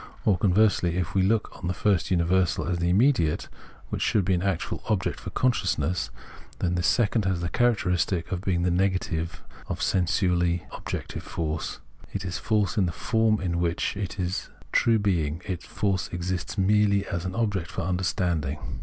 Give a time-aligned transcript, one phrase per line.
[0.25, 3.47] Or, conversely, if we look on the first universal as the immediate,
[3.89, 6.09] which should be an actual object for consciousness,
[6.57, 11.81] then this second has the characteristic of being the negative of sensu ously objective force:
[12.13, 17.05] it is force, in the form in which, in its true being, force exists merely
[17.05, 18.57] as object for understanding.